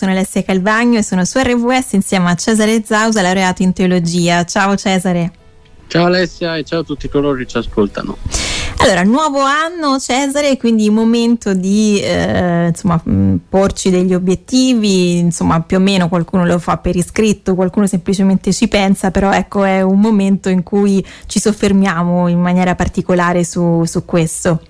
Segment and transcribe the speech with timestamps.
[0.00, 4.46] sono Alessia Calvagno e sono su RWS insieme a Cesare Zausa, laureato in teologia.
[4.46, 5.30] Ciao Cesare.
[5.88, 8.16] Ciao Alessia e ciao a tutti coloro che ci ascoltano.
[8.78, 13.02] Allora, nuovo anno Cesare, quindi momento di eh, insomma,
[13.46, 18.68] porci degli obiettivi, insomma più o meno qualcuno lo fa per iscritto, qualcuno semplicemente ci
[18.68, 24.06] pensa, però ecco è un momento in cui ci soffermiamo in maniera particolare su, su
[24.06, 24.62] questo.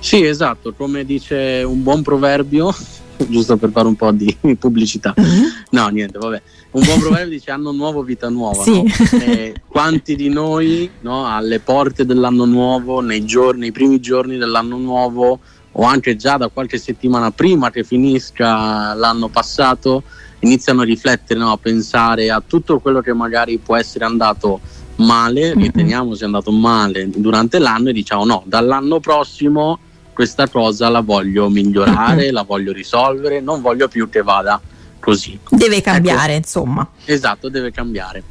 [0.00, 2.74] Sì, esatto, come dice un buon proverbio,
[3.28, 5.14] giusto per fare un po' di pubblicità.
[5.18, 5.44] Mm-hmm.
[5.70, 6.42] No, niente, vabbè.
[6.72, 8.62] Un buon proverbio dice anno nuovo, vita nuova.
[8.62, 8.82] Sì.
[8.82, 9.52] No?
[9.68, 15.40] quanti di noi no, alle porte dell'anno nuovo, nei, giorni, nei primi giorni dell'anno nuovo,
[15.72, 20.02] o anche già da qualche settimana prima che finisca l'anno passato,
[20.40, 24.60] iniziano a riflettere, no, a pensare a tutto quello che magari può essere andato
[24.96, 25.58] male, mm-hmm.
[25.58, 29.78] riteniamo sia andato male durante l'anno e diciamo no, dall'anno prossimo
[30.16, 34.58] questa cosa la voglio migliorare, la voglio risolvere, non voglio più che vada
[34.98, 35.38] così.
[35.50, 36.88] Deve cambiare, ecco, insomma.
[37.04, 38.22] Esatto, deve cambiare.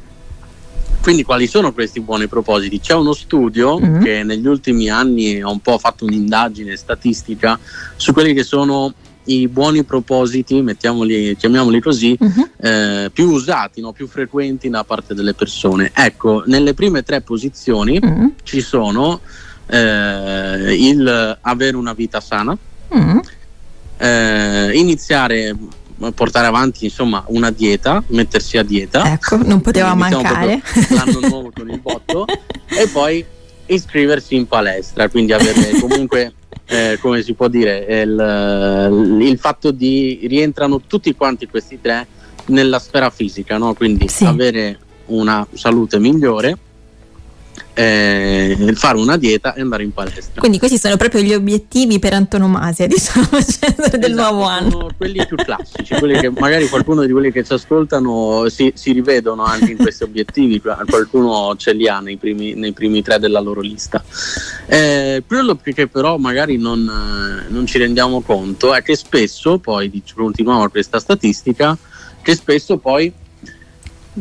[1.00, 2.80] Quindi quali sono questi buoni propositi?
[2.80, 4.02] C'è uno studio mm-hmm.
[4.02, 7.56] che negli ultimi anni ha un po' fatto un'indagine statistica
[7.94, 8.92] su quelli che sono
[9.26, 10.64] i buoni propositi,
[11.38, 12.48] chiamiamoli così, uh-huh.
[12.60, 13.92] eh, più usati, no?
[13.92, 15.92] più frequenti da parte delle persone.
[15.94, 18.34] Ecco, nelle prime tre posizioni uh-huh.
[18.42, 19.20] ci sono
[19.66, 22.56] eh, il avere una vita sana,
[22.88, 23.20] uh-huh.
[23.98, 25.56] eh, iniziare
[26.00, 29.12] a portare avanti insomma una dieta, mettersi a dieta.
[29.12, 30.62] Ecco, non poteva mancare.
[30.90, 32.24] L'anno nuovo con il botto
[32.68, 33.24] e poi
[33.66, 36.34] iscriversi in palestra, quindi avere comunque
[36.66, 42.06] eh, come si può dire, il, il, fatto di rientrano tutti quanti questi tre
[42.46, 43.74] nella sfera fisica, no?
[43.74, 44.24] quindi sì.
[44.24, 46.58] avere una salute migliore
[47.78, 50.40] eh, fare una dieta e andare in palestra.
[50.40, 54.70] Quindi questi sono proprio gli obiettivi per antonomasia, diciamo, cioè, del esatto, nuovo anno.
[54.70, 58.92] Sono quelli più classici, quelli che magari qualcuno di quelli che ci ascoltano si, si
[58.92, 63.40] rivedono anche in questi obiettivi, qualcuno ce li ha nei primi, nei primi tre della
[63.40, 64.02] loro lista.
[64.64, 70.62] Eh, quello che però magari non, non ci rendiamo conto è che spesso, poi continuiamo
[70.62, 71.76] a questa statistica,
[72.22, 73.12] che spesso poi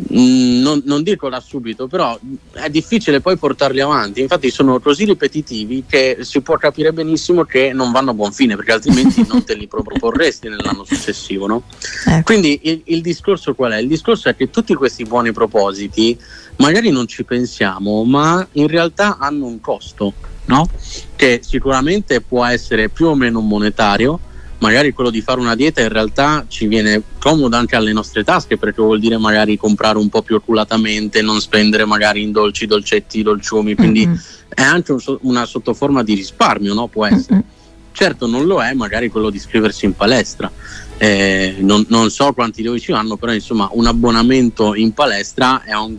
[0.09, 2.19] non, non, dico da subito, però
[2.51, 4.19] è difficile poi portarli avanti.
[4.19, 8.55] Infatti, sono così ripetitivi che si può capire benissimo che non vanno a buon fine,
[8.55, 11.47] perché altrimenti non te li proporresti nell'anno successivo.
[11.47, 11.63] No?
[12.05, 12.23] Ecco.
[12.23, 13.77] Quindi il, il, discorso qual è?
[13.77, 16.17] Il discorso è che tutti questi buoni propositi
[16.57, 20.13] magari non ci pensiamo, ma in realtà hanno un costo,
[20.45, 20.67] no?
[21.15, 24.19] che sicuramente può essere più o meno monetario
[24.59, 28.57] magari quello di fare una dieta in realtà ci viene comodo anche alle nostre tasche
[28.57, 33.21] perché vuol dire magari comprare un po' più oculatamente, non spendere magari in dolci, dolcetti,
[33.21, 34.17] dolciumi, quindi mm-hmm.
[34.49, 36.87] è anche un, una sottoforma di risparmio, no?
[36.87, 37.35] Può essere.
[37.35, 37.53] Mm-hmm.
[37.91, 40.51] Certo non lo è magari quello di iscriversi in palestra,
[40.97, 45.63] eh, non, non, so quanti di voi ci vanno, però insomma un abbonamento in palestra
[45.63, 45.95] è un,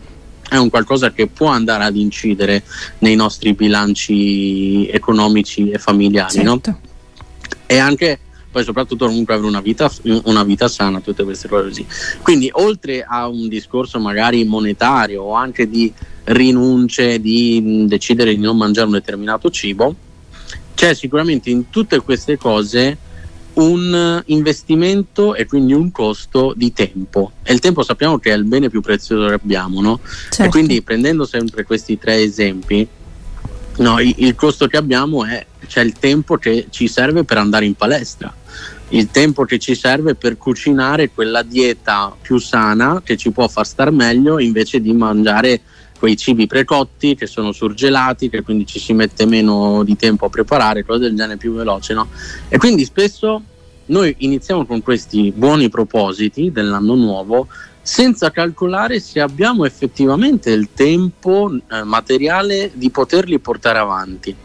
[0.47, 2.63] è un qualcosa che può andare ad incidere
[2.99, 6.69] nei nostri bilanci economici e familiari, certo.
[6.69, 6.79] no?
[7.65, 8.19] E anche
[8.57, 9.91] poi soprattutto comunque avere una vita,
[10.23, 11.85] una vita sana, tutte queste cose così.
[12.23, 18.57] Quindi oltre a un discorso magari monetario o anche di rinunce, di decidere di non
[18.57, 19.95] mangiare un determinato cibo,
[20.73, 22.97] c'è sicuramente in tutte queste cose
[23.53, 28.43] un investimento e quindi un costo di tempo e il tempo sappiamo che è il
[28.43, 29.99] bene più prezioso che abbiamo no?
[30.03, 30.43] certo.
[30.43, 32.87] e quindi prendendo sempre questi tre esempi
[33.77, 37.75] no, il, costo che abbiamo è c'è il tempo che ci serve per andare in
[37.75, 38.33] palestra
[38.89, 43.65] il tempo che ci serve per cucinare quella dieta più sana che ci può far
[43.65, 45.61] star meglio invece di mangiare
[45.97, 50.29] quei cibi precotti che sono surgelati, che quindi ci si mette meno di tempo a
[50.29, 51.93] preparare, cose del genere più veloce.
[51.93, 52.07] No?
[52.47, 53.41] E quindi spesso
[53.87, 57.47] noi iniziamo con questi buoni propositi dell'anno nuovo
[57.87, 64.35] senza calcolare se abbiamo effettivamente il tempo eh, materiale di poterli portare avanti.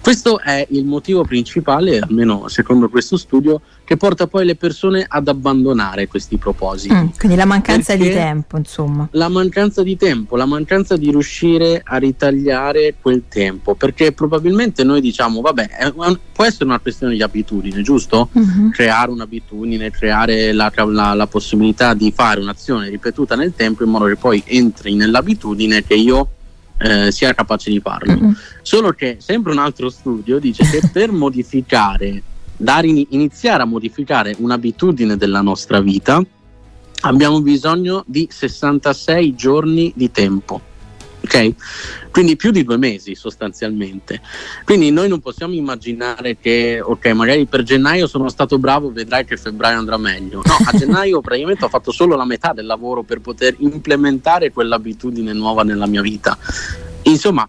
[0.00, 5.28] Questo è il motivo principale, almeno secondo questo studio, che porta poi le persone ad
[5.28, 6.92] abbandonare questi propositi.
[6.92, 9.06] Mm, quindi la mancanza Perché di tempo, insomma.
[9.12, 15.00] La mancanza di tempo, la mancanza di riuscire a ritagliare quel tempo, perché probabilmente noi
[15.00, 15.92] diciamo, vabbè,
[16.32, 18.28] può essere una questione di abitudine, giusto?
[18.36, 18.70] Mm-hmm.
[18.70, 24.06] Creare un'abitudine, creare la, la, la possibilità di fare un'azione ripetuta nel tempo in modo
[24.06, 26.30] che poi entri nell'abitudine che io
[26.78, 28.12] eh, sia capace di farlo.
[28.12, 28.32] Mm-hmm.
[28.62, 32.20] Solo che sempre un altro studio dice che per modificare,
[32.56, 36.22] dare in, iniziare a modificare un'abitudine della nostra vita,
[37.00, 40.60] abbiamo bisogno di 66 giorni di tempo.
[41.22, 41.54] ok?
[42.10, 44.20] Quindi più di due mesi sostanzialmente.
[44.64, 49.36] Quindi noi non possiamo immaginare che, ok, magari per gennaio sono stato bravo, vedrai che
[49.36, 50.40] febbraio andrà meglio.
[50.44, 55.32] No, a gennaio praticamente ho fatto solo la metà del lavoro per poter implementare quell'abitudine
[55.32, 56.38] nuova nella mia vita.
[57.02, 57.46] Insomma,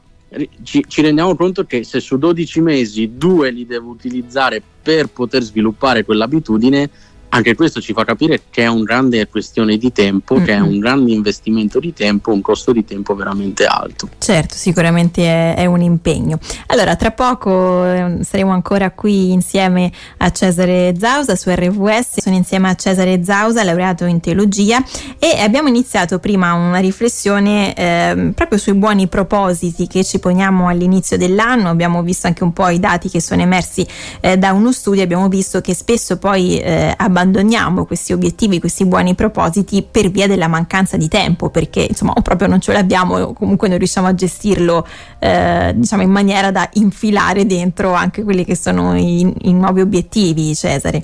[0.63, 5.41] ci, ci, rendiamo conto che se su 12 mesi due li devo utilizzare per poter
[5.41, 6.89] sviluppare quell'abitudine,
[7.37, 10.45] anche questo ci fa capire che è una grande questione di tempo, mm-hmm.
[10.45, 14.09] che è un grande investimento di tempo, un costo di tempo veramente alto.
[14.17, 16.39] Certo, sicuramente è, è un impegno.
[16.67, 22.69] Allora, tra poco eh, saremo ancora qui insieme a Cesare Zausa su RVS, sono insieme
[22.69, 24.83] a Cesare Zausa, laureato in teologia
[25.19, 31.17] e abbiamo iniziato prima una riflessione eh, proprio sui buoni propositi che ci poniamo all'inizio
[31.17, 33.85] dell'anno, abbiamo visto anche un po' i dati che sono emersi
[34.21, 36.93] eh, da uno studio, abbiamo visto che spesso poi eh,
[37.27, 42.21] abbandoniamo questi obiettivi, questi buoni propositi per via della mancanza di tempo, perché insomma o
[42.21, 44.87] proprio non ce l'abbiamo o comunque non riusciamo a gestirlo
[45.19, 50.55] eh, diciamo in maniera da infilare dentro anche quelli che sono i, i nuovi obiettivi,
[50.55, 51.03] Cesare.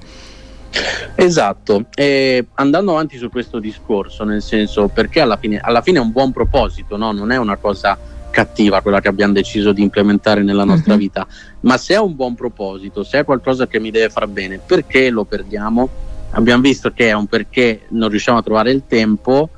[1.14, 6.02] Esatto, e andando avanti su questo discorso, nel senso perché alla fine, alla fine è
[6.02, 7.12] un buon proposito, no?
[7.12, 7.96] non è una cosa
[8.31, 11.00] cattiva quella che abbiamo deciso di implementare nella nostra uh-huh.
[11.00, 11.28] vita,
[11.60, 15.12] ma se è un buon proposito, se è qualcosa che mi deve far bene, perché
[15.12, 15.88] lo perdiamo?
[16.34, 19.50] Abbiamo visto che è un perché non riusciamo a trovare il tempo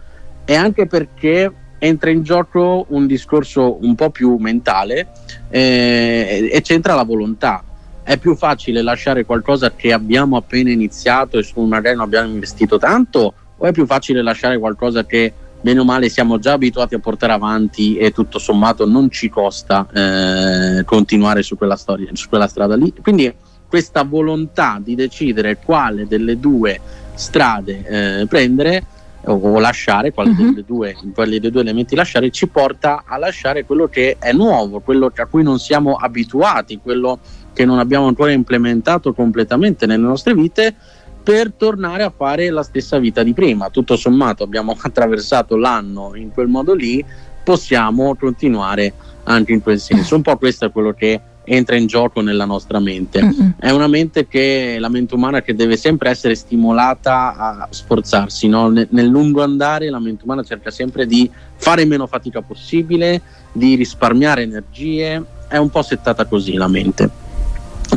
[0.43, 5.07] e anche perché entra in gioco un discorso un po' più mentale
[5.49, 7.63] eh, e c'entra la volontà.
[8.03, 12.77] È più facile lasciare qualcosa che abbiamo appena iniziato e su magari non abbiamo investito
[12.77, 16.99] tanto o è più facile lasciare qualcosa che bene o male siamo già abituati a
[16.99, 22.47] portare avanti e tutto sommato non ci costa eh, continuare su quella, storia, su quella
[22.47, 22.93] strada lì.
[23.01, 23.33] Quindi
[23.75, 26.79] questa volontà di decidere quale delle due
[27.13, 28.85] strade eh, prendere
[29.25, 30.51] o, lasciare, quale uh-huh.
[30.51, 34.79] delle due, quali dei due elementi lasciare, ci porta a lasciare quello che è nuovo,
[34.79, 37.19] quello a cui non siamo abituati, quello
[37.51, 40.73] che non abbiamo ancora implementato completamente nelle nostre vite
[41.21, 43.69] per tornare a fare la stessa vita di prima.
[43.69, 47.03] Tutto sommato abbiamo attraversato l'anno in quel modo lì,
[47.43, 48.93] possiamo continuare
[49.23, 50.15] anche in quel senso.
[50.15, 53.21] Un po' questo è quello che entra in gioco nella nostra mente.
[53.21, 53.49] Mm-hmm.
[53.57, 58.69] È una mente che la mente umana che deve sempre essere stimolata a sforzarsi, no?
[58.69, 63.21] nel, nel lungo andare la mente umana cerca sempre di fare meno fatica possibile,
[63.51, 67.09] di risparmiare energie, è un po' settata così la mente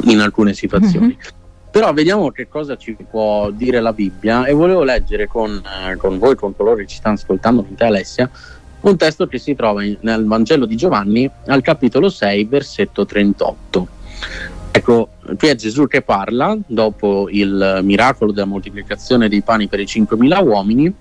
[0.04, 1.06] in alcune situazioni.
[1.06, 1.36] Mm-hmm.
[1.70, 6.18] Però vediamo che cosa ci può dire la Bibbia e volevo leggere con, eh, con
[6.18, 8.30] voi, con coloro che ci stanno ascoltando, con te Alessia,
[8.80, 13.88] un testo che si trova in, nel Vangelo di Giovanni al capitolo 6, versetto 38.
[14.70, 19.84] Ecco, qui è Gesù che parla dopo il miracolo della moltiplicazione dei pani per i
[19.84, 20.94] 5.000 uomini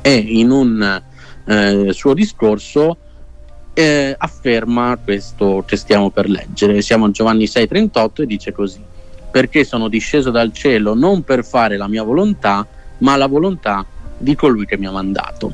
[0.00, 1.02] e in un
[1.44, 2.96] eh, suo discorso
[3.74, 6.80] eh, afferma questo che stiamo per leggere.
[6.80, 8.80] Siamo a Giovanni 6:38 e dice così:
[9.30, 12.66] perché sono disceso dal cielo non per fare la mia volontà,
[12.98, 13.84] ma la volontà
[14.18, 15.52] di colui che mi ha mandato.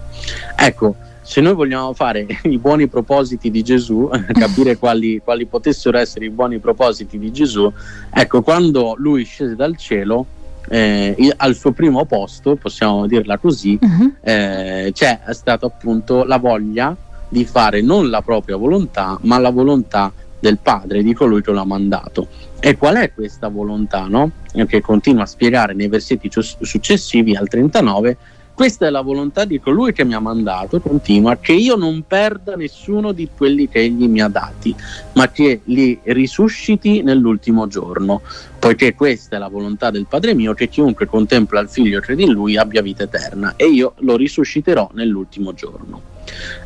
[0.56, 0.96] Ecco,
[1.26, 6.30] se noi vogliamo fare i buoni propositi di Gesù, capire quali, quali, potessero essere i
[6.30, 7.70] buoni propositi di Gesù,
[8.10, 10.26] ecco, quando lui scese dal cielo,
[10.68, 14.14] eh, al suo primo posto, possiamo dirla così, uh-huh.
[14.20, 16.96] eh, c'è stata appunto la voglia
[17.28, 21.60] di fare non la propria volontà, ma la volontà del Padre, di colui che lo
[21.60, 22.28] ha mandato.
[22.60, 24.06] E qual è questa volontà?
[24.06, 24.30] No?
[24.52, 28.16] Che continua a spiegare nei versetti successivi al 39.
[28.56, 32.56] Questa è la volontà di colui che mi ha mandato, continua, che io non perda
[32.56, 34.74] nessuno di quelli che egli mi ha dati,
[35.12, 38.22] ma che li risusciti nell'ultimo giorno,
[38.58, 42.22] poiché questa è la volontà del Padre mio, che chiunque contempla il Figlio e crede
[42.22, 46.00] in Lui abbia vita eterna, e io lo risusciterò nell'ultimo giorno.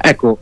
[0.00, 0.38] Ecco,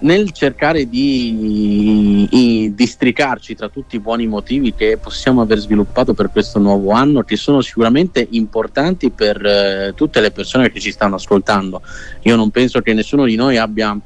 [0.00, 6.30] nel cercare di, di districarci tra tutti i buoni motivi che possiamo aver sviluppato per
[6.30, 11.16] questo nuovo anno, che sono sicuramente importanti per eh, tutte le persone che ci stanno
[11.16, 11.82] ascoltando.
[12.22, 13.96] Io non penso che nessuno di noi abbia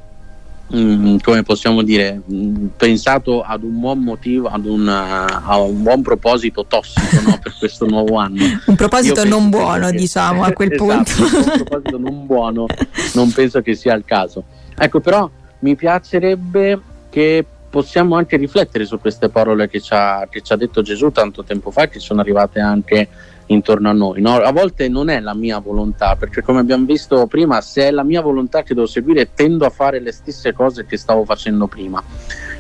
[0.75, 6.03] Mm, come possiamo dire, mm, pensato ad un buon motivo, ad una, a un buon
[6.03, 8.43] proposito tossico no, per questo nuovo anno.
[8.67, 11.39] un proposito non buono, che, diciamo, a quel esatto, punto.
[11.39, 12.67] un proposito non buono,
[13.15, 14.43] non penso che sia il caso.
[14.77, 20.41] Ecco, però mi piacerebbe che possiamo anche riflettere su queste parole che ci, ha, che
[20.41, 23.09] ci ha detto Gesù tanto tempo fa, che sono arrivate anche
[23.47, 24.21] intorno a noi.
[24.21, 24.37] No?
[24.37, 28.03] A volte non è la mia volontà, perché come abbiamo visto prima, se è la
[28.03, 32.03] mia volontà che devo seguire, tendo a fare le stesse cose che stavo facendo prima.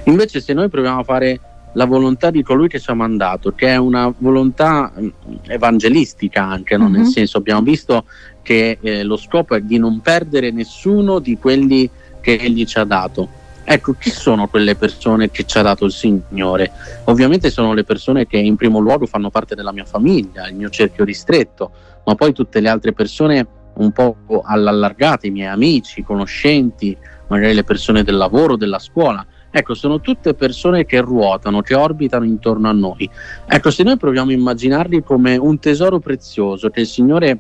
[0.04, 1.40] Invece se noi proviamo a fare
[1.72, 5.08] la volontà di colui che ci ha mandato, che è una volontà mm,
[5.46, 6.84] evangelistica anche, no?
[6.84, 6.92] mm-hmm.
[6.94, 8.04] nel senso abbiamo visto
[8.42, 11.88] che eh, lo scopo è di non perdere nessuno di quelli
[12.26, 13.28] che Egli ci ha dato.
[13.62, 16.72] Ecco, chi sono quelle persone che ci ha dato il Signore?
[17.04, 20.68] Ovviamente sono le persone che in primo luogo fanno parte della mia famiglia, il mio
[20.68, 21.70] cerchio ristretto,
[22.04, 26.96] ma poi tutte le altre persone un po' all'allargate, i miei amici, conoscenti,
[27.28, 29.24] magari le persone del lavoro, della scuola.
[29.48, 33.08] Ecco, sono tutte persone che ruotano, che orbitano intorno a noi.
[33.46, 37.38] Ecco, se noi proviamo a immaginarli come un tesoro prezioso che il Signore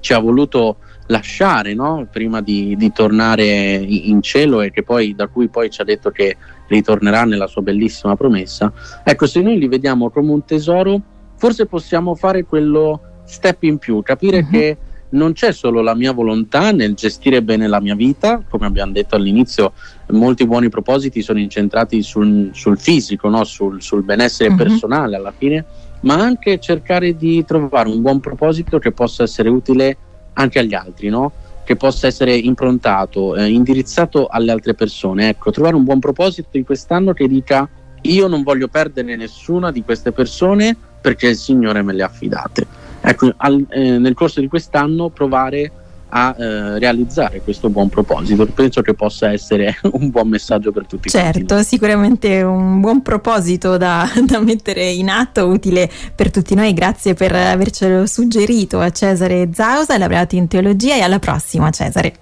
[0.00, 2.06] ci ha voluto lasciare no?
[2.10, 6.36] prima di, di, tornare in cielo e poi, da cui poi ci ha detto che
[6.68, 8.72] ritornerà nella sua bellissima promessa.
[9.02, 11.00] Ecco, se noi li vediamo come un tesoro,
[11.36, 14.50] forse possiamo fare quello step in più, capire uh-huh.
[14.50, 14.76] che
[15.10, 19.14] non c'è solo la mia volontà nel gestire bene la mia vita, come abbiamo detto
[19.14, 19.72] all'inizio,
[20.08, 23.44] molti buoni propositi sono incentrati sul, sul fisico, no?
[23.44, 24.56] sul, sul, benessere uh-huh.
[24.56, 25.64] personale alla fine,
[26.00, 29.96] ma anche cercare di trovare un buon proposito che possa essere utile
[30.34, 31.32] anche agli altri, no?
[31.64, 35.30] che possa essere improntato, eh, indirizzato alle altre persone.
[35.30, 37.68] Ecco, trovare un buon proposito di quest'anno che dica
[38.02, 42.66] io non voglio perdere nessuna di queste persone perché il Signore me le ha affidate.
[43.00, 45.70] Ecco, al, eh, nel corso di quest'anno provare
[46.16, 48.46] a eh, realizzare questo buon proposito.
[48.46, 51.08] Penso che possa essere un buon messaggio per tutti.
[51.08, 51.64] Certo, quanti.
[51.66, 56.72] sicuramente un buon proposito da, da, mettere in atto, utile per tutti noi.
[56.72, 62.14] Grazie per avercelo suggerito a Cesare Zausa, laureato in teologia e alla prossima Cesare.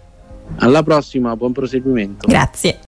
[0.57, 2.27] Alla prossima, buon proseguimento.
[2.27, 2.79] Grazie.